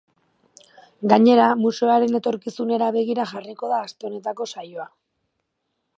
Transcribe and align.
Gainera, 1.13 1.49
museoaren 1.65 2.19
etorkizunera 2.21 2.89
begira 2.97 3.29
jarriko 3.35 3.73
da 3.75 3.81
aste 3.91 4.11
honetako 4.11 4.49
saioa. 4.55 4.89